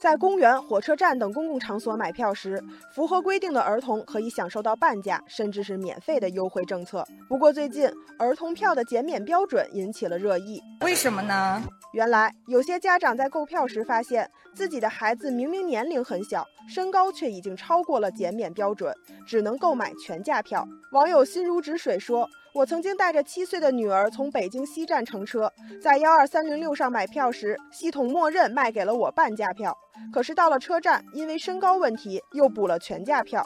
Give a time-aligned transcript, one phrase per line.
[0.00, 2.58] 在公园、火车站等公共场所买票时，
[2.90, 7.06] 符合规定的儿童可以享受到半价甚至是免费的优惠政策。
[7.28, 7.86] 不过，最近
[8.18, 10.58] 儿童票的减免标准引起了热议。
[10.80, 11.62] 为什么呢？
[11.92, 18.94] 原来，有些家长在购票时发现自己的孩子明明年龄很小，身高却已经超过了减免标准，
[19.26, 20.66] 只能购买全价票。
[20.92, 22.26] 网友心如止水说。
[22.52, 25.50] 我曾经带着七岁的女儿从北京西站乘车，
[25.80, 29.76] 在幺二三零六上买票时，系统默认卖给了我半价票。
[30.12, 33.44] 可是到了车站，因为身高问题，又补了全价票。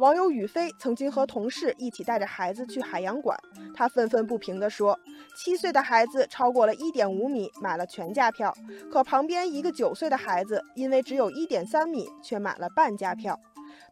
[0.00, 3.38] 网友雨飞曾经和同事一起带着孩子去海洋馆，
[3.72, 4.98] 他愤愤不平地说
[5.38, 8.52] ：“七岁的孩子超过了一点五米，买了全价票，
[8.90, 13.38] 可旁边一个九岁的孩子因为只有一点三米，却买了半价票。”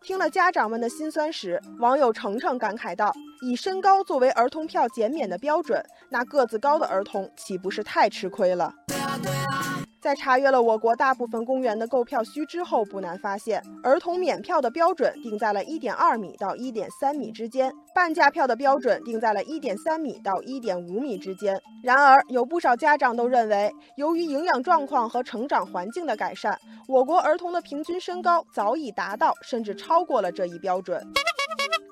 [0.02, 3.14] 听了家长们的心酸时，网友程程感慨道
[3.44, 8.74] ：“以身高作为儿童票减免的标准，那个子高的儿童岂不是太吃亏了？”
[10.00, 21.60] 在查阅了我国大部分公园的购票须知后，不难发现，儿童免票的标准定在了一点二米到一点三米之间，半价票的标准定在了一点三米到一点五米之间。
[21.82, 31.06] 然而，有不少家长都认为，由于营养状况和成长环境的改善，我国儿童的平均身高早已达到甚至超过了这一标准。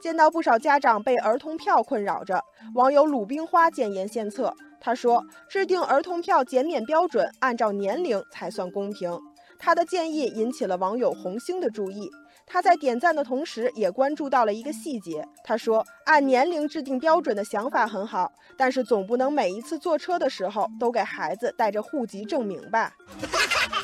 [0.00, 2.42] 见到不少家长被儿童票困扰着，
[2.74, 4.55] 网友鲁冰花建言献策。
[4.80, 9.18] 他说：“制定儿童票减免标准，按照年龄才算公平。”
[9.58, 12.10] 他的建议引起了网友红星的注意。
[12.46, 15.26] 他在点赞的同时，也关注到了一个细节。
[15.44, 22.94] 他说：“按年龄制定标准的想法很好，但是总不能每一次坐车的时候都给孩子带着户籍证明吧？”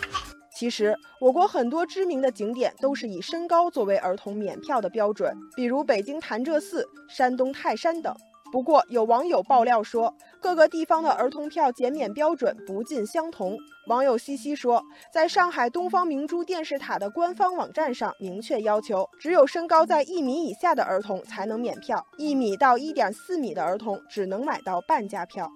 [0.57, 8.15] 其实，我国很多知名的景点都是以身高作为儿童免票的标准，比如北京潭柘寺、山东泰山等。
[8.55, 13.59] 不过，有网友爆料说，各个地方的儿童票减免标准不尽相同。
[13.89, 14.81] 网友西西说，
[15.13, 25.51] 在上海东方明珠电视塔的官方网站上明确要求，只有身高在一米以下的儿童才能免票，一米到一点四米的儿童只能买到半价票。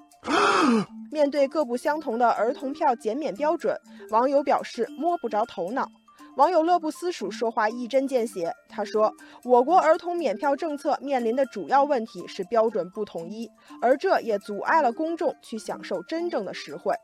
[1.13, 3.79] 面对各不相同的儿童票减免标准，
[4.11, 5.89] 网友表示摸不着头脑。
[6.39, 9.13] 网友乐不思蜀说话一针见血，他说
[9.43, 13.51] ：“我国儿童免票政策面临的主要问题是标准不统一，
[13.83, 16.95] 而这也阻碍了公众去享受真正的实惠。”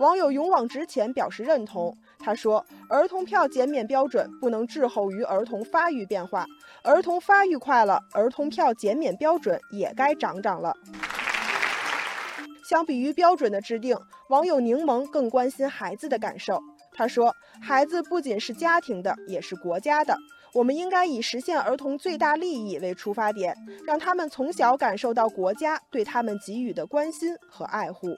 [0.00, 6.46] 网友勇往直前表示认同，他说：“儿童票减免标准不能滞后于儿童发育变化，
[6.82, 10.72] 儿童发育快了，儿童票减免标准也该涨涨了。”
[12.66, 13.98] 相比于标准的制定，
[14.30, 16.62] 网友柠檬更关心孩子的感受。
[16.98, 17.32] 他说
[17.62, 20.16] ：“孩子不仅是家庭的，也是国家的。
[20.52, 28.08] 我们应该以实现儿童最大利益为出发点，让他们从小感受到国家对他们给予的关心和爱护。”